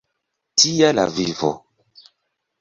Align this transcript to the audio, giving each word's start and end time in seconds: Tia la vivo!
Tia 0.63 0.89
la 0.99 1.05
vivo! 1.19 1.53